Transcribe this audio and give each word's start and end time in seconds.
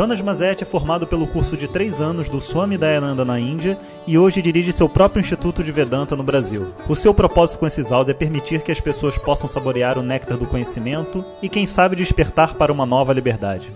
Jonas 0.00 0.22
Mazet 0.22 0.62
é 0.62 0.66
formado 0.66 1.06
pelo 1.06 1.26
curso 1.26 1.58
de 1.58 1.68
três 1.68 2.00
anos 2.00 2.30
do 2.30 2.40
Swami 2.40 2.78
Dayananda 2.78 3.22
na 3.22 3.38
Índia 3.38 3.78
e 4.06 4.16
hoje 4.16 4.40
dirige 4.40 4.72
seu 4.72 4.88
próprio 4.88 5.20
Instituto 5.20 5.62
de 5.62 5.70
Vedanta 5.70 6.16
no 6.16 6.22
Brasil. 6.22 6.72
O 6.88 6.96
seu 6.96 7.12
propósito 7.12 7.58
com 7.58 7.66
esses 7.66 7.92
áudios 7.92 8.16
é 8.16 8.18
permitir 8.18 8.62
que 8.62 8.72
as 8.72 8.80
pessoas 8.80 9.18
possam 9.18 9.46
saborear 9.46 9.98
o 9.98 10.02
néctar 10.02 10.38
do 10.38 10.46
conhecimento 10.46 11.22
e, 11.42 11.50
quem 11.50 11.66
sabe, 11.66 11.96
despertar 11.96 12.54
para 12.54 12.72
uma 12.72 12.86
nova 12.86 13.12
liberdade. 13.12 13.70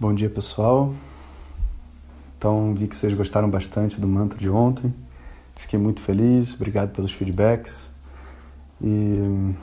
Bom 0.00 0.12
dia 0.16 0.30
pessoal, 0.30 0.92
então 2.36 2.74
vi 2.74 2.88
que 2.88 2.96
vocês 2.96 3.14
gostaram 3.14 3.48
bastante 3.48 4.00
do 4.00 4.08
mantra 4.08 4.36
de 4.36 4.50
ontem, 4.50 4.92
fiquei 5.56 5.78
muito 5.78 6.00
feliz, 6.00 6.54
obrigado 6.54 6.92
pelos 6.92 7.12
feedbacks 7.12 7.90
e 8.80 9.54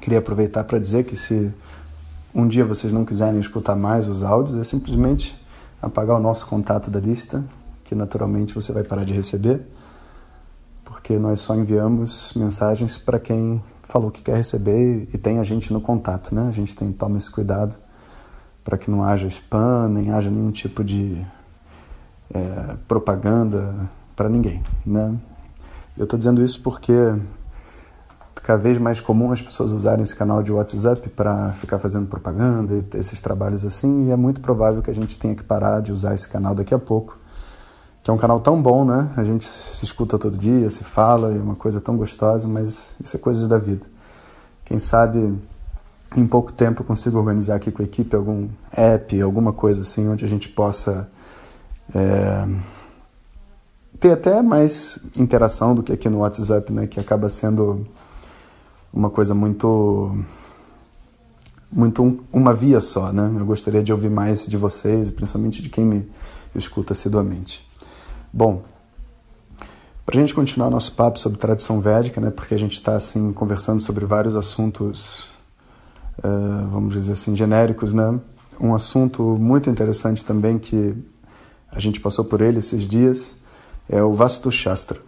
queria 0.00 0.18
aproveitar 0.18 0.64
para 0.64 0.78
dizer 0.78 1.04
que 1.04 1.16
se 1.16 1.52
um 2.34 2.46
dia 2.46 2.64
vocês 2.64 2.92
não 2.92 3.04
quiserem 3.04 3.40
escutar 3.40 3.74
mais 3.74 4.08
os 4.08 4.22
áudios, 4.22 4.58
é 4.58 4.64
simplesmente 4.64 5.36
apagar 5.82 6.16
o 6.16 6.20
nosso 6.20 6.46
contato 6.46 6.90
da 6.90 7.00
lista, 7.00 7.44
que 7.84 7.94
naturalmente 7.94 8.54
você 8.54 8.72
vai 8.72 8.84
parar 8.84 9.04
de 9.04 9.12
receber 9.12 9.66
porque 11.06 11.18
nós 11.18 11.38
só 11.38 11.54
enviamos 11.54 12.32
mensagens 12.34 12.98
para 12.98 13.20
quem 13.20 13.62
falou 13.82 14.10
que 14.10 14.22
quer 14.22 14.36
receber 14.36 15.08
e 15.12 15.18
tem 15.18 15.38
a 15.38 15.44
gente 15.44 15.72
no 15.72 15.80
contato, 15.80 16.34
né? 16.34 16.48
A 16.48 16.50
gente 16.50 16.74
tem 16.74 16.92
toma 16.92 17.16
esse 17.16 17.30
cuidado 17.30 17.76
para 18.64 18.76
que 18.76 18.90
não 18.90 19.04
haja 19.04 19.28
spam, 19.28 19.88
nem 19.88 20.10
haja 20.10 20.28
nenhum 20.28 20.50
tipo 20.50 20.82
de 20.82 21.24
é, 22.34 22.76
propaganda 22.88 23.88
para 24.16 24.28
ninguém, 24.28 24.62
né? 24.84 25.16
Eu 25.96 26.04
estou 26.04 26.18
dizendo 26.18 26.42
isso 26.42 26.62
porque 26.62 26.92
cada 28.42 28.62
vez 28.62 28.78
mais 28.78 29.00
comum 29.00 29.32
as 29.32 29.42
pessoas 29.42 29.72
usarem 29.72 30.02
esse 30.02 30.14
canal 30.14 30.42
de 30.42 30.52
WhatsApp 30.52 31.08
para 31.10 31.52
ficar 31.52 31.78
fazendo 31.78 32.06
propaganda 32.06 32.74
e 32.74 32.98
esses 32.98 33.20
trabalhos 33.20 33.64
assim, 33.64 34.08
e 34.08 34.10
é 34.10 34.16
muito 34.16 34.40
provável 34.40 34.82
que 34.82 34.90
a 34.90 34.94
gente 34.94 35.18
tenha 35.18 35.34
que 35.34 35.44
parar 35.44 35.80
de 35.80 35.92
usar 35.92 36.14
esse 36.14 36.28
canal 36.28 36.54
daqui 36.54 36.74
a 36.74 36.78
pouco 36.78 37.18
que 38.06 38.10
é 38.10 38.14
um 38.14 38.18
canal 38.18 38.38
tão 38.38 38.62
bom, 38.62 38.84
né? 38.84 39.10
A 39.16 39.24
gente 39.24 39.44
se 39.44 39.84
escuta 39.84 40.16
todo 40.16 40.38
dia, 40.38 40.70
se 40.70 40.84
fala, 40.84 41.34
é 41.34 41.40
uma 41.40 41.56
coisa 41.56 41.80
tão 41.80 41.96
gostosa, 41.96 42.46
mas 42.46 42.94
isso 43.02 43.16
é 43.16 43.18
coisas 43.18 43.48
da 43.48 43.58
vida. 43.58 43.84
Quem 44.64 44.78
sabe 44.78 45.36
em 46.16 46.24
pouco 46.24 46.52
tempo 46.52 46.82
eu 46.82 46.86
consigo 46.86 47.18
organizar 47.18 47.56
aqui 47.56 47.72
com 47.72 47.82
a 47.82 47.84
equipe 47.84 48.14
algum 48.14 48.46
app, 48.70 49.20
alguma 49.20 49.52
coisa 49.52 49.82
assim, 49.82 50.08
onde 50.08 50.24
a 50.24 50.28
gente 50.28 50.48
possa 50.48 51.08
é, 51.92 52.46
ter 53.98 54.12
até 54.12 54.42
mais 54.42 54.98
interação 55.16 55.74
do 55.74 55.82
que 55.82 55.92
aqui 55.92 56.08
no 56.08 56.18
WhatsApp, 56.18 56.72
né? 56.72 56.86
Que 56.86 57.00
acaba 57.00 57.28
sendo 57.28 57.86
uma 58.92 59.10
coisa 59.10 59.34
muito 59.34 60.16
muito 61.70 62.02
um, 62.02 62.20
uma 62.32 62.54
via 62.54 62.80
só, 62.80 63.12
né? 63.12 63.34
Eu 63.38 63.44
gostaria 63.44 63.82
de 63.82 63.92
ouvir 63.92 64.10
mais 64.10 64.46
de 64.46 64.56
vocês, 64.56 65.10
principalmente 65.10 65.60
de 65.60 65.68
quem 65.68 65.84
me 65.84 66.08
escuta 66.54 66.92
assiduamente. 66.92 67.66
Bom, 68.32 68.62
para 70.04 70.16
a 70.16 70.20
gente 70.20 70.34
continuar 70.34 70.70
nosso 70.70 70.94
papo 70.94 71.18
sobre 71.18 71.38
tradição 71.38 71.80
védica, 71.80 72.20
né, 72.20 72.30
porque 72.30 72.54
a 72.54 72.58
gente 72.58 72.74
está 72.74 72.94
assim 72.94 73.32
conversando 73.32 73.82
sobre 73.82 74.04
vários 74.04 74.36
assuntos, 74.36 75.28
uh, 76.18 76.68
vamos 76.70 76.94
dizer 76.94 77.14
assim, 77.14 77.36
genéricos, 77.36 77.92
né? 77.92 78.18
Um 78.58 78.74
assunto 78.74 79.22
muito 79.22 79.68
interessante 79.68 80.24
também 80.24 80.58
que 80.58 80.94
a 81.70 81.80
gente 81.80 82.00
passou 82.00 82.24
por 82.24 82.40
ele 82.40 82.58
esses 82.58 82.84
dias 82.84 83.36
é 83.88 84.02
o 84.02 84.12
Vastu 84.14 84.50
Shastra. 84.50 84.98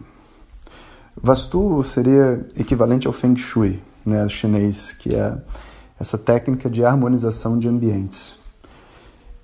Vastu 1.21 1.83
seria 1.83 2.45
equivalente 2.57 3.07
ao 3.07 3.13
Feng 3.13 3.35
Shui, 3.35 3.81
né, 4.05 4.27
chinês, 4.29 4.93
que 4.93 5.13
é 5.13 5.37
essa 5.99 6.17
técnica 6.17 6.69
de 6.69 6.83
harmonização 6.83 7.59
de 7.59 7.67
ambientes. 7.67 8.39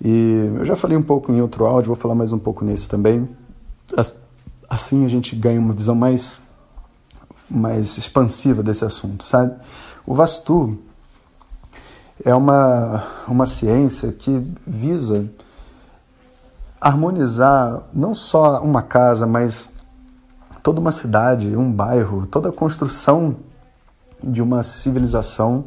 E 0.02 0.50
eu 0.56 0.64
já 0.64 0.76
falei 0.76 0.96
um 0.96 1.02
pouco 1.02 1.32
em 1.32 1.40
outro 1.40 1.66
áudio, 1.66 1.88
vou 1.88 1.96
falar 1.96 2.14
mais 2.14 2.32
um 2.32 2.38
pouco 2.38 2.64
nesse 2.64 2.88
também 2.88 3.28
assim 4.68 5.04
a 5.04 5.08
gente 5.08 5.34
ganha 5.34 5.60
uma 5.60 5.72
visão 5.72 5.94
mais 5.94 6.42
mais 7.48 7.96
expansiva 7.96 8.60
desse 8.60 8.84
assunto, 8.84 9.22
sabe? 9.22 9.54
O 10.04 10.14
Vastu 10.14 10.78
é 12.24 12.34
uma 12.34 13.06
uma 13.28 13.46
ciência 13.46 14.12
que 14.12 14.44
visa 14.66 15.30
harmonizar 16.80 17.82
não 17.92 18.14
só 18.14 18.60
uma 18.62 18.82
casa, 18.82 19.26
mas 19.26 19.72
toda 20.62 20.80
uma 20.80 20.92
cidade, 20.92 21.56
um 21.56 21.72
bairro, 21.72 22.26
toda 22.26 22.48
a 22.48 22.52
construção 22.52 23.36
de 24.22 24.42
uma 24.42 24.62
civilização 24.62 25.64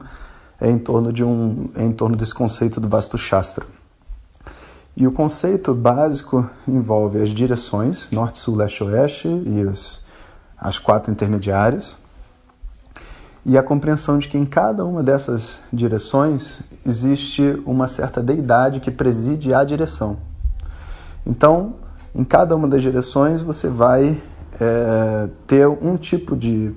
é 0.59 0.69
em 0.69 0.77
torno 0.77 1.13
de 1.13 1.23
um 1.23 1.69
em 1.75 1.91
torno 1.91 2.15
desse 2.15 2.33
conceito 2.33 2.79
do 2.79 2.89
Vastu 2.89 3.17
Shastra. 3.17 3.65
E 4.95 5.07
o 5.07 5.11
conceito 5.11 5.73
básico 5.73 6.49
envolve 6.67 7.21
as 7.21 7.29
direções 7.29 8.09
norte, 8.11 8.39
sul, 8.39 8.55
leste, 8.55 8.83
oeste 8.83 9.27
e 9.27 9.61
as, 9.61 10.01
as 10.57 10.77
quatro 10.77 11.11
intermediárias. 11.11 11.97
E 13.45 13.57
a 13.57 13.63
compreensão 13.63 14.19
de 14.19 14.27
que 14.27 14.37
em 14.37 14.45
cada 14.45 14.83
uma 14.83 15.01
dessas 15.01 15.61
direções 15.71 16.61
existe 16.85 17.41
uma 17.65 17.87
certa 17.87 18.21
deidade 18.21 18.81
que 18.81 18.91
preside 18.91 19.53
a 19.53 19.63
direção. 19.63 20.17
Então, 21.25 21.75
em 22.13 22.23
cada 22.23 22.55
uma 22.55 22.67
das 22.67 22.81
direções 22.81 23.41
você 23.41 23.67
vai 23.67 24.21
é, 24.59 25.29
ter 25.47 25.67
um 25.67 25.95
tipo 25.97 26.35
de, 26.35 26.71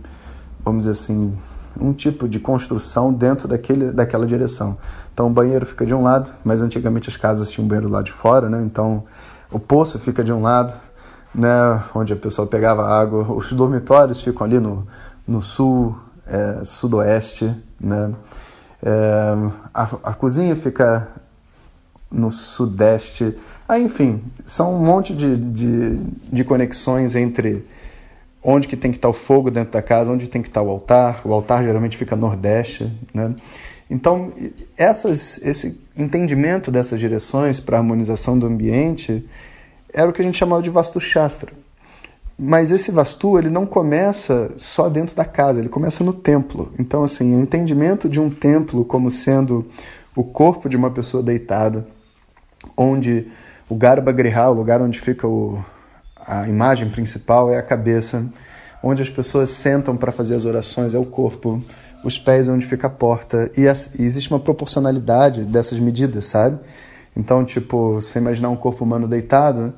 vamos 0.64 0.80
dizer 0.80 0.92
assim, 0.92 1.32
um 1.80 1.92
tipo 1.92 2.28
de 2.28 2.38
construção 2.38 3.12
dentro 3.12 3.48
daquele, 3.48 3.90
daquela 3.92 4.26
direção. 4.26 4.76
Então 5.12 5.26
o 5.26 5.30
banheiro 5.30 5.64
fica 5.66 5.84
de 5.84 5.94
um 5.94 6.02
lado, 6.02 6.30
mas 6.44 6.62
antigamente 6.62 7.08
as 7.08 7.16
casas 7.16 7.50
tinham 7.50 7.66
banheiro 7.66 7.90
lá 7.90 8.02
de 8.02 8.12
fora, 8.12 8.48
né? 8.48 8.62
Então 8.64 9.04
o 9.50 9.58
poço 9.58 9.98
fica 9.98 10.22
de 10.22 10.32
um 10.32 10.42
lado, 10.42 10.72
né? 11.34 11.82
Onde 11.94 12.12
a 12.12 12.16
pessoa 12.16 12.46
pegava 12.46 12.86
água. 12.86 13.26
Os 13.32 13.52
dormitórios 13.52 14.20
ficam 14.20 14.46
ali 14.46 14.58
no, 14.58 14.86
no 15.26 15.42
sul, 15.42 15.96
é, 16.26 16.60
sudoeste, 16.64 17.54
né? 17.80 18.12
É, 18.82 19.34
a, 19.72 19.82
a 20.02 20.14
cozinha 20.14 20.56
fica 20.56 21.08
no 22.12 22.30
sudeste. 22.30 23.34
Ah, 23.68 23.78
enfim, 23.78 24.22
são 24.44 24.74
um 24.74 24.84
monte 24.84 25.14
de, 25.14 25.36
de, 25.36 25.96
de 26.32 26.44
conexões 26.44 27.16
entre 27.16 27.64
onde 28.42 28.66
que 28.66 28.76
tem 28.76 28.90
que 28.90 28.98
estar 28.98 29.08
o 29.08 29.12
fogo 29.12 29.50
dentro 29.50 29.72
da 29.72 29.82
casa, 29.82 30.10
onde 30.10 30.26
tem 30.26 30.42
que 30.42 30.48
estar 30.48 30.62
o 30.62 30.70
altar. 30.70 31.22
O 31.24 31.32
altar 31.32 31.62
geralmente 31.62 31.96
fica 31.96 32.16
nordeste, 32.16 32.90
né? 33.14 33.34
Então, 33.88 34.32
essas, 34.76 35.38
esse 35.42 35.80
entendimento 35.96 36.70
dessas 36.70 36.98
direções 36.98 37.60
para 37.60 37.76
a 37.76 37.80
harmonização 37.80 38.38
do 38.38 38.46
ambiente 38.46 39.28
era 39.92 40.08
o 40.08 40.12
que 40.12 40.22
a 40.22 40.24
gente 40.24 40.38
chamava 40.38 40.62
de 40.62 40.70
Vastu 40.70 40.98
Shastra. 40.98 41.52
Mas 42.38 42.72
esse 42.72 42.90
Vastu, 42.90 43.38
ele 43.38 43.50
não 43.50 43.66
começa 43.66 44.50
só 44.56 44.88
dentro 44.88 45.14
da 45.14 45.24
casa, 45.24 45.60
ele 45.60 45.68
começa 45.68 46.02
no 46.02 46.14
templo. 46.14 46.72
Então, 46.78 47.04
assim, 47.04 47.36
o 47.36 47.42
entendimento 47.42 48.08
de 48.08 48.18
um 48.18 48.30
templo 48.30 48.84
como 48.84 49.10
sendo 49.10 49.66
o 50.16 50.24
corpo 50.24 50.68
de 50.68 50.76
uma 50.76 50.90
pessoa 50.90 51.22
deitada, 51.22 51.86
onde 52.76 53.26
o 53.68 53.74
Garbhagriha, 53.74 54.48
o 54.48 54.54
lugar 54.54 54.80
onde 54.80 55.00
fica 55.00 55.26
o, 55.26 55.62
a 56.26 56.48
imagem 56.48 56.88
principal, 56.90 57.50
é 57.50 57.58
a 57.58 57.62
cabeça, 57.62 58.24
onde 58.82 59.02
as 59.02 59.08
pessoas 59.08 59.50
sentam 59.50 59.96
para 59.96 60.12
fazer 60.12 60.34
as 60.34 60.44
orações 60.44 60.94
é 60.94 60.98
o 60.98 61.04
corpo, 61.04 61.62
os 62.04 62.18
pés 62.18 62.48
é 62.48 62.52
onde 62.52 62.66
fica 62.66 62.88
a 62.88 62.90
porta. 62.90 63.50
E, 63.56 63.62
e 63.62 64.04
existe 64.04 64.30
uma 64.30 64.40
proporcionalidade 64.40 65.44
dessas 65.44 65.78
medidas, 65.78 66.26
sabe? 66.26 66.58
Então, 67.16 67.44
tipo, 67.44 67.94
você 67.94 68.18
imaginar 68.18 68.50
um 68.50 68.56
corpo 68.56 68.84
humano 68.84 69.06
deitado, 69.06 69.72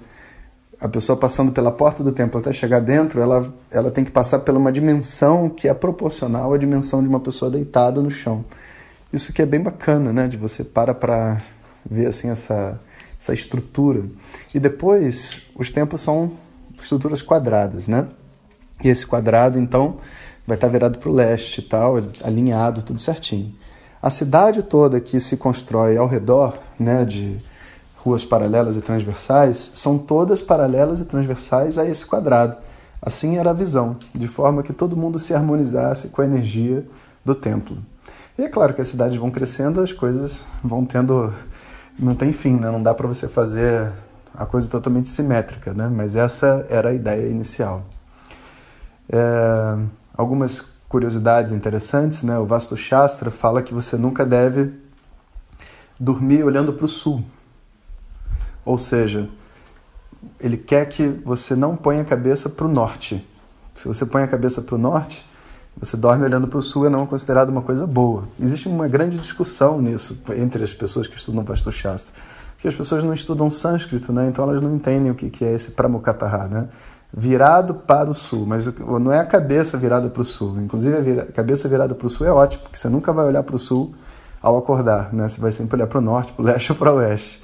a 0.81 0.89
pessoa 0.89 1.17
passando 1.17 1.53
pela 1.53 1.71
porta 1.71 2.03
do 2.03 2.13
templo 2.13 2.39
até 2.39 2.53
chegar 2.53 2.81
dentro, 2.81 3.21
ela, 3.21 3.53
ela 3.71 3.91
tem 3.91 4.05
que 4.05 4.11
passar 4.11 4.41
por 4.41 4.55
uma 4.55 4.73
dimensão 4.73 5.49
que 5.49 5.69
é 5.69 5.75
proporcional 5.75 6.53
à 6.53 6.59
dimensão 6.59 7.03
de 7.03 7.09
uma 7.09 7.21
pessoa 7.21 7.51
deitada 7.51 8.01
no 8.01 8.11
chão. 8.11 8.45
Isso 9.13 9.33
que 9.33 9.41
é 9.41 9.47
bem 9.47 9.61
bacana, 9.61 10.13
né? 10.13 10.29
De 10.29 10.37
você 10.37 10.65
para 10.65 10.93
para 10.93 11.39
ver 11.89 12.07
assim 12.07 12.31
essa, 12.31 12.81
essa 13.21 13.35
estrutura. 13.35 14.03
E 14.55 14.61
depois, 14.61 15.43
os 15.55 15.71
templos 15.71 16.01
são 16.01 16.33
estruturas 16.81 17.23
quadradas, 17.23 17.89
né? 17.89 18.07
E 18.83 18.89
esse 18.89 19.07
quadrado, 19.07 19.59
então, 19.59 19.99
vai 20.47 20.57
estar 20.57 20.69
virado 20.69 20.99
para 20.99 21.09
o 21.09 21.13
leste 21.13 21.59
e 21.59 21.63
tal, 21.63 21.97
alinhado, 22.23 22.83
tudo 22.83 22.99
certinho. 22.99 23.55
A 24.03 24.11
cidade 24.11 24.63
toda 24.63 25.01
que 25.01 25.19
se 25.19 25.37
constrói 25.37 25.97
ao 25.97 26.07
redor, 26.07 26.59
né, 26.79 27.05
de 27.05 27.39
ruas 27.97 28.25
paralelas 28.25 28.77
e 28.77 28.83
transversais, 28.83 29.73
são 29.75 29.97
todas 29.97 30.43
paralelas 30.43 31.01
e 31.01 31.05
transversais 31.07 31.79
a 31.79 31.89
esse 31.89 32.05
quadrado, 32.05 32.59
Assim 33.05 33.37
era 33.37 33.51
a 33.51 33.53
visão, 33.53 33.99
de 34.15 34.27
forma 34.27 34.63
que 34.63 34.73
todo 34.73 34.97
mundo 34.97 35.19
se 35.19 35.35
harmonizasse 35.35 36.09
com 36.09 36.23
a 36.23 36.25
energia 36.25 36.87
do 37.23 37.35
templo. 37.35 37.77
E 38.39 38.43
é 38.43 38.49
claro 38.49 38.73
que 38.73 38.81
as 38.81 38.89
cidades 38.89 39.19
vão 39.19 39.31
crescendo, 39.31 39.83
as 39.83 39.93
coisas 39.93 40.41
vão 40.63 40.87
tendo. 40.87 41.31
Não 41.99 42.15
tem 42.15 42.33
fim, 42.33 42.57
né? 42.57 42.71
não 42.71 42.83
dá 42.83 42.93
para 42.93 43.07
você 43.07 43.29
fazer 43.29 43.93
a 44.35 44.45
coisa 44.45 44.69
totalmente 44.69 45.09
simétrica, 45.09 45.73
né? 45.73 45.89
mas 45.89 46.17
essa 46.17 46.67
era 46.69 46.89
a 46.89 46.93
ideia 46.93 47.29
inicial. 47.29 47.85
É, 49.09 49.77
algumas 50.17 50.77
curiosidades 50.89 51.53
interessantes, 51.53 52.23
né? 52.23 52.39
o 52.39 52.47
Vastu 52.47 52.77
Shastra 52.77 53.31
fala 53.31 53.63
que 53.63 53.73
você 53.73 53.97
nunca 53.97 54.27
deve 54.27 54.73
dormir 55.99 56.43
olhando 56.43 56.73
para 56.73 56.85
o 56.85 56.89
sul. 56.89 57.25
Ou 58.65 58.79
seja, 58.79 59.29
ele 60.41 60.57
quer 60.57 60.89
que 60.89 61.07
você 61.25 61.55
não 61.55 61.77
ponha 61.77 62.03
a 62.03 62.05
cabeça 62.05 62.49
para 62.49 62.67
o 62.67 62.69
norte. 62.69 63.25
Se 63.77 63.87
você 63.87 64.05
põe 64.05 64.23
a 64.23 64.29
cabeça 64.29 64.63
para 64.63 64.75
o 64.75 64.79
norte, 64.79 65.25
você 65.77 65.97
dorme 65.97 66.25
olhando 66.25 66.47
para 66.47 66.59
o 66.59 66.63
sul 66.63 66.87
é 66.87 66.91
não 66.91 67.07
considerado 67.07 67.51
uma 67.51 67.63
coisa 67.63 67.87
boa. 67.87 68.25
Existe 68.41 68.69
uma 68.69 68.89
grande 68.89 69.19
discussão 69.19 69.81
nisso 69.81 70.23
entre 70.37 70.63
as 70.63 70.73
pessoas 70.73 71.07
que 71.07 71.17
estudam 71.17 71.45
Vastu 71.45 71.73
Shastra. 71.73 72.15
Porque 72.55 72.69
as 72.69 72.75
pessoas 72.75 73.05
não 73.05 73.13
estudam 73.13 73.51
sânscrito, 73.51 74.13
né? 74.13 74.29
então 74.29 74.49
elas 74.49 74.63
não 74.63 74.75
entendem 74.75 75.11
o 75.11 75.15
que 75.15 75.45
é 75.45 75.53
esse 75.53 75.73
Pramukataha, 75.73 76.49
né? 76.49 76.69
virado 77.17 77.75
para 77.75 78.11
o 78.11 78.15
sul, 78.15 78.45
mas 78.45 78.67
não 78.67 79.13
é 79.13 79.21
a 79.21 79.25
cabeça 79.25 79.79
virada 79.79 80.09
para 80.09 80.23
o 80.23 80.25
sul. 80.25 80.61
Inclusive, 80.61 81.21
a 81.21 81.27
cabeça 81.27 81.69
virada 81.69 81.95
para 81.95 82.07
o 82.07 82.11
sul 82.11 82.27
é 82.27 82.33
ótimo, 82.33 82.65
porque 82.65 82.77
você 82.77 82.89
nunca 82.89 83.13
vai 83.13 83.25
olhar 83.25 83.43
para 83.45 83.55
o 83.55 83.59
sul 83.59 83.95
ao 84.43 84.59
acordar, 84.59 85.13
né? 85.13 85.29
Você 85.29 85.41
vai 85.41 85.53
sempre 85.53 85.77
olhar 85.77 85.87
para 85.87 85.99
o 85.99 86.01
norte, 86.01 86.33
para 86.33 86.43
o 86.43 86.45
leste 86.45 86.71
ou 86.73 86.77
para 86.77 86.93
o 86.93 86.97
oeste. 86.97 87.43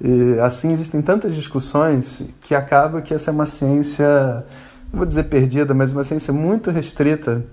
E 0.00 0.38
assim 0.40 0.72
existem 0.72 1.00
tantas 1.00 1.34
discussões 1.34 2.28
que 2.40 2.54
acaba 2.54 3.00
que 3.00 3.14
essa 3.14 3.30
é 3.30 3.32
uma 3.32 3.46
ciência, 3.46 4.44
não 4.92 4.98
vou 4.98 5.06
dizer 5.06 5.24
perdida, 5.24 5.74
mas 5.74 5.92
uma 5.92 6.04
ciência 6.04 6.32
muito 6.32 6.70
restrita 6.70 7.44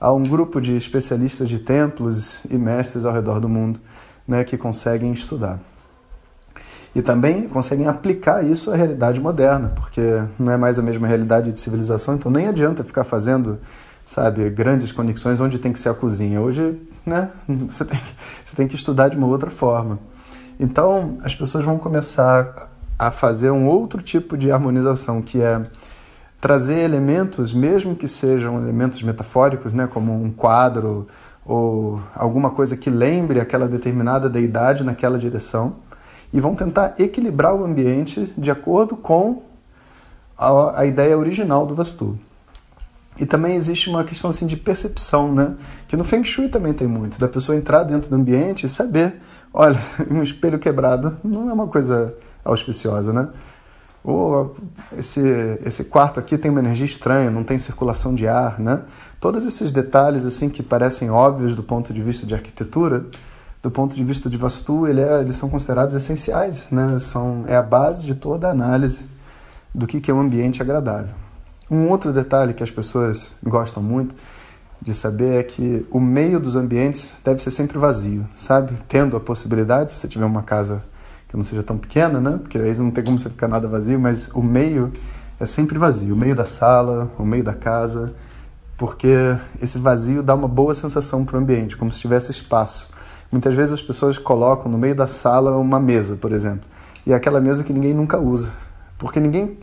a 0.00 0.12
um 0.12 0.22
grupo 0.22 0.60
de 0.60 0.76
especialistas 0.76 1.48
de 1.48 1.58
templos 1.58 2.44
e 2.48 2.56
mestres 2.56 3.04
ao 3.04 3.12
redor 3.12 3.40
do 3.40 3.48
mundo, 3.48 3.80
né, 4.26 4.44
que 4.44 4.56
conseguem 4.56 5.12
estudar. 5.12 5.58
E 6.94 7.02
também 7.02 7.48
conseguem 7.48 7.86
aplicar 7.86 8.44
isso 8.44 8.70
à 8.70 8.76
realidade 8.76 9.20
moderna, 9.20 9.72
porque 9.74 10.22
não 10.38 10.52
é 10.52 10.56
mais 10.56 10.78
a 10.78 10.82
mesma 10.82 11.06
realidade 11.06 11.52
de 11.52 11.60
civilização, 11.60 12.14
então 12.14 12.30
nem 12.30 12.46
adianta 12.46 12.82
ficar 12.82 13.04
fazendo, 13.04 13.58
sabe, 14.04 14.48
grandes 14.50 14.92
conexões 14.92 15.40
onde 15.40 15.58
tem 15.58 15.72
que 15.72 15.80
ser 15.80 15.90
a 15.90 15.94
cozinha. 15.94 16.40
Hoje, 16.40 16.80
né, 17.04 17.30
você 17.46 17.84
tem, 17.84 18.00
você 18.44 18.56
tem 18.56 18.66
que 18.66 18.76
estudar 18.76 19.08
de 19.08 19.16
uma 19.16 19.26
outra 19.26 19.50
forma. 19.50 19.98
Então, 20.58 21.18
as 21.22 21.34
pessoas 21.34 21.64
vão 21.64 21.78
começar 21.78 22.68
a 22.98 23.10
fazer 23.10 23.50
um 23.50 23.66
outro 23.66 24.02
tipo 24.02 24.36
de 24.36 24.50
harmonização, 24.50 25.22
que 25.22 25.40
é 25.40 25.60
trazer 26.40 26.80
elementos, 26.80 27.52
mesmo 27.52 27.96
que 27.96 28.06
sejam 28.06 28.60
elementos 28.60 29.02
metafóricos, 29.02 29.72
né, 29.72 29.88
como 29.92 30.12
um 30.12 30.30
quadro 30.30 31.06
ou 31.44 32.00
alguma 32.14 32.50
coisa 32.50 32.76
que 32.76 32.90
lembre 32.90 33.40
aquela 33.40 33.66
determinada 33.66 34.28
deidade 34.28 34.84
naquela 34.84 35.18
direção, 35.18 35.76
e 36.32 36.40
vão 36.40 36.54
tentar 36.54 36.94
equilibrar 36.98 37.54
o 37.54 37.64
ambiente 37.64 38.32
de 38.36 38.50
acordo 38.50 38.94
com 38.96 39.42
a, 40.36 40.80
a 40.80 40.86
ideia 40.86 41.16
original 41.16 41.66
do 41.66 41.74
Vastu. 41.74 42.18
E 43.18 43.24
também 43.24 43.56
existe 43.56 43.88
uma 43.88 44.04
questão 44.04 44.30
assim 44.30 44.46
de 44.46 44.56
percepção, 44.56 45.34
né? 45.34 45.54
Que 45.88 45.96
no 45.96 46.04
Feng 46.04 46.22
Shui 46.22 46.48
também 46.48 46.72
tem 46.72 46.86
muito, 46.86 47.18
da 47.18 47.26
pessoa 47.26 47.56
entrar 47.56 47.82
dentro 47.82 48.10
do 48.10 48.14
ambiente 48.14 48.66
e 48.66 48.68
saber 48.68 49.20
Olha, 49.52 49.80
um 50.10 50.22
espelho 50.22 50.58
quebrado 50.58 51.18
não 51.24 51.48
é 51.48 51.52
uma 51.52 51.66
coisa 51.66 52.14
auspiciosa, 52.44 53.12
né? 53.12 53.28
Ou 54.02 54.56
esse, 54.96 55.20
esse 55.64 55.84
quarto 55.84 56.20
aqui 56.20 56.38
tem 56.38 56.50
uma 56.50 56.60
energia 56.60 56.86
estranha, 56.86 57.30
não 57.30 57.44
tem 57.44 57.58
circulação 57.58 58.14
de 58.14 58.26
ar, 58.26 58.58
né? 58.58 58.82
Todos 59.20 59.44
esses 59.44 59.72
detalhes 59.72 60.24
assim 60.24 60.48
que 60.48 60.62
parecem 60.62 61.10
óbvios 61.10 61.54
do 61.54 61.62
ponto 61.62 61.92
de 61.92 62.02
vista 62.02 62.26
de 62.26 62.34
arquitetura, 62.34 63.06
do 63.60 63.70
ponto 63.70 63.96
de 63.96 64.04
vista 64.04 64.30
de 64.30 64.36
Vastu, 64.36 64.86
ele 64.86 65.00
é, 65.00 65.20
eles 65.20 65.36
são 65.36 65.48
considerados 65.48 65.94
essenciais, 65.94 66.68
né? 66.70 66.98
São, 67.00 67.44
é 67.48 67.56
a 67.56 67.62
base 67.62 68.06
de 68.06 68.14
toda 68.14 68.48
a 68.48 68.50
análise 68.50 69.04
do 69.74 69.86
que, 69.86 70.00
que 70.00 70.10
é 70.10 70.14
um 70.14 70.20
ambiente 70.20 70.62
agradável. 70.62 71.14
Um 71.70 71.88
outro 71.88 72.12
detalhe 72.12 72.54
que 72.54 72.62
as 72.62 72.70
pessoas 72.70 73.36
gostam 73.42 73.82
muito 73.82 74.14
de 74.80 74.94
saber 74.94 75.40
é 75.40 75.42
que 75.42 75.84
o 75.90 76.00
meio 76.00 76.38
dos 76.38 76.56
ambientes 76.56 77.16
deve 77.24 77.42
ser 77.42 77.50
sempre 77.50 77.78
vazio, 77.78 78.26
sabe? 78.34 78.74
Tendo 78.88 79.16
a 79.16 79.20
possibilidade, 79.20 79.90
se 79.90 79.98
você 79.98 80.08
tiver 80.08 80.24
uma 80.24 80.42
casa 80.42 80.82
que 81.28 81.36
não 81.36 81.44
seja 81.44 81.62
tão 81.62 81.76
pequena, 81.76 82.20
né? 82.20 82.38
Porque 82.40 82.56
aí 82.56 82.76
não 82.78 82.90
tem 82.90 83.04
como 83.04 83.18
você 83.18 83.28
ficar 83.28 83.48
nada 83.48 83.68
vazio, 83.68 84.00
mas 84.00 84.28
o 84.28 84.42
meio 84.42 84.90
é 85.38 85.44
sempre 85.46 85.78
vazio, 85.78 86.14
o 86.14 86.16
meio 86.16 86.34
da 86.34 86.46
sala, 86.46 87.10
o 87.18 87.24
meio 87.24 87.44
da 87.44 87.52
casa, 87.52 88.14
porque 88.76 89.36
esse 89.60 89.78
vazio 89.78 90.22
dá 90.22 90.34
uma 90.34 90.48
boa 90.48 90.74
sensação 90.74 91.24
para 91.24 91.36
o 91.36 91.40
ambiente, 91.40 91.76
como 91.76 91.92
se 91.92 92.00
tivesse 92.00 92.30
espaço. 92.30 92.90
Muitas 93.30 93.54
vezes 93.54 93.74
as 93.74 93.82
pessoas 93.82 94.16
colocam 94.16 94.72
no 94.72 94.78
meio 94.78 94.94
da 94.94 95.06
sala 95.06 95.56
uma 95.58 95.78
mesa, 95.78 96.16
por 96.16 96.32
exemplo, 96.32 96.66
e 97.06 97.12
é 97.12 97.14
aquela 97.14 97.40
mesa 97.40 97.62
que 97.62 97.72
ninguém 97.72 97.92
nunca 97.92 98.18
usa, 98.18 98.52
porque 98.96 99.20
ninguém 99.20 99.58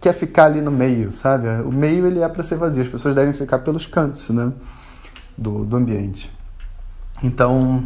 quer 0.00 0.12
ficar 0.12 0.44
ali 0.44 0.60
no 0.60 0.70
meio, 0.70 1.10
sabe? 1.10 1.48
O 1.64 1.72
meio 1.72 2.06
ele 2.06 2.20
é 2.20 2.28
para 2.28 2.42
ser 2.42 2.56
vazio, 2.56 2.82
as 2.82 2.88
pessoas 2.88 3.14
devem 3.14 3.32
ficar 3.32 3.58
pelos 3.60 3.86
cantos, 3.86 4.30
né? 4.30 4.52
Do, 5.36 5.64
do 5.64 5.76
ambiente. 5.76 6.30
Então, 7.22 7.82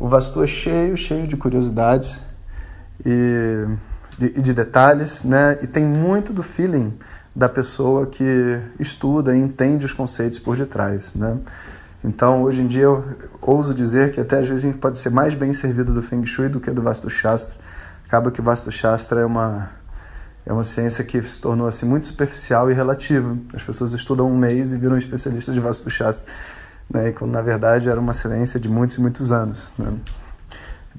o 0.00 0.08
Vastu 0.08 0.42
é 0.42 0.46
cheio, 0.46 0.96
cheio 0.96 1.26
de 1.26 1.36
curiosidades 1.36 2.22
e 3.04 3.66
de, 4.18 4.40
de, 4.40 4.54
detalhes, 4.54 5.22
né? 5.24 5.58
E 5.62 5.66
tem 5.66 5.84
muito 5.84 6.32
do 6.32 6.42
feeling 6.42 6.96
da 7.34 7.48
pessoa 7.48 8.06
que 8.06 8.60
estuda 8.80 9.36
e 9.36 9.40
entende 9.40 9.84
os 9.84 9.92
conceitos 9.92 10.38
por 10.38 10.56
detrás, 10.56 11.14
né? 11.14 11.38
Então, 12.02 12.42
hoje 12.42 12.62
em 12.62 12.66
dia, 12.66 12.84
eu 12.84 13.04
ouso 13.42 13.74
dizer 13.74 14.12
que 14.12 14.20
até 14.20 14.38
às 14.38 14.48
vezes 14.48 14.64
a 14.64 14.68
gente 14.68 14.78
pode 14.78 14.96
ser 14.96 15.10
mais 15.10 15.34
bem 15.34 15.52
servido 15.52 15.92
do 15.92 16.00
Feng 16.02 16.24
Shui 16.24 16.48
do 16.48 16.60
que 16.60 16.70
do 16.70 16.80
Vastu 16.80 17.10
Shastra. 17.10 17.56
Acaba 18.06 18.30
que 18.30 18.40
o 18.40 18.44
Vastu 18.44 18.70
Shastra 18.70 19.22
é 19.22 19.26
uma 19.26 19.68
é 20.46 20.52
uma 20.52 20.62
ciência 20.62 21.02
que 21.02 21.20
se 21.22 21.40
tornou 21.40 21.66
assim, 21.66 21.84
muito 21.84 22.06
superficial 22.06 22.70
e 22.70 22.74
relativa. 22.74 23.36
As 23.52 23.64
pessoas 23.64 23.92
estudam 23.92 24.30
um 24.30 24.38
mês 24.38 24.72
e 24.72 24.76
viram 24.76 24.96
especialistas 24.96 25.52
de 25.52 25.60
Vastu 25.60 25.90
Shastra, 25.90 26.32
né? 26.88 27.10
quando 27.10 27.32
na 27.32 27.42
verdade 27.42 27.88
era 27.88 27.98
uma 27.98 28.12
ciência 28.12 28.60
de 28.60 28.68
muitos 28.68 28.96
e 28.96 29.00
muitos 29.00 29.32
anos. 29.32 29.72
Né? 29.76 29.92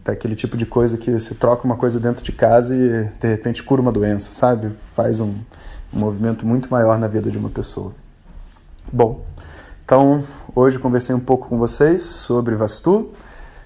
Até 0.02 0.14
aquele 0.14 0.36
tipo 0.36 0.56
de 0.58 0.66
coisa 0.66 0.98
que 0.98 1.12
você 1.12 1.34
troca 1.34 1.66
uma 1.66 1.76
coisa 1.76 2.00
dentro 2.00 2.24
de 2.24 2.32
casa 2.32 2.76
e 2.76 3.06
de 3.20 3.28
repente 3.28 3.64
cura 3.64 3.82
uma 3.82 3.92
doença, 3.92 4.32
sabe? 4.32 4.72
Faz 4.96 5.20
um, 5.20 5.34
um 5.94 6.00
movimento 6.00 6.46
muito 6.46 6.70
maior 6.70 6.98
na 7.00 7.08
vida 7.08 7.30
de 7.30 7.38
uma 7.38 7.50
pessoa. 7.50 7.94
Bom, 8.92 9.25
então 9.84 10.24
hoje 10.56 10.80
conversei 10.80 11.16
um 11.16 11.20
pouco 11.20 11.48
com 11.50 11.58
vocês 11.58 12.01
sobre 12.01 12.56
Vastu, 12.56 13.12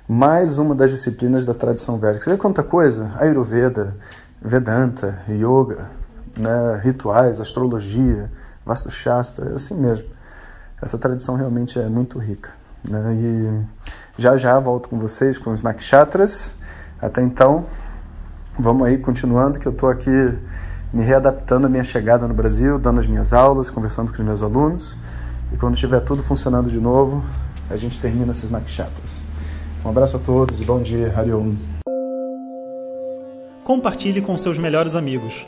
mais 0.07 0.57
uma 0.57 0.73
das 0.73 0.91
disciplinas 0.91 1.45
da 1.45 1.53
tradição 1.53 1.97
védica. 1.97 2.23
Você 2.23 2.31
vê 2.31 2.37
quanta 2.37 2.63
coisa? 2.63 3.11
Ayurveda, 3.17 3.95
Vedanta, 4.41 5.23
Yoga, 5.29 5.89
né, 6.37 6.81
rituais, 6.83 7.39
astrologia, 7.39 8.31
Vastu 8.65 8.89
Shastra, 8.89 9.51
é 9.51 9.53
assim 9.53 9.75
mesmo. 9.75 10.05
Essa 10.81 10.97
tradição 10.97 11.35
realmente 11.35 11.79
é 11.79 11.87
muito 11.87 12.17
rica. 12.17 12.60
Né? 12.87 13.15
E 13.15 14.21
já 14.21 14.37
já 14.37 14.59
volto 14.59 14.89
com 14.89 14.99
vocês 14.99 15.37
com 15.37 15.51
os 15.51 15.61
Nakshatras. 15.61 16.55
Até 17.01 17.21
então, 17.21 17.65
vamos 18.57 18.87
aí 18.87 18.97
continuando, 18.97 19.59
que 19.59 19.67
eu 19.67 19.71
estou 19.71 19.89
aqui 19.89 20.09
me 20.93 21.03
readaptando 21.03 21.67
à 21.67 21.69
minha 21.69 21.83
chegada 21.83 22.27
no 22.27 22.33
Brasil, 22.33 22.77
dando 22.77 22.99
as 22.99 23.07
minhas 23.07 23.33
aulas, 23.33 23.69
conversando 23.69 24.11
com 24.11 24.17
os 24.17 24.25
meus 24.25 24.41
alunos. 24.41 24.97
E 25.51 25.57
quando 25.57 25.73
estiver 25.73 26.01
tudo 26.01 26.21
funcionando 26.21 26.69
de 26.69 26.79
novo, 26.79 27.23
a 27.69 27.75
gente 27.75 27.99
termina 27.99 28.31
esses 28.31 28.49
Nakshatras. 28.49 29.23
Um 29.83 29.89
abraço 29.89 30.17
a 30.17 30.19
todos 30.19 30.61
e 30.61 30.65
bom 30.65 30.81
dia, 30.81 31.13
Hariom 31.17 31.55
compartilhe 33.71 34.21
com 34.21 34.37
seus 34.37 34.57
melhores 34.57 34.95
amigos. 34.95 35.47